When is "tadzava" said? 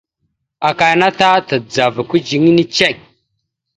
1.47-2.01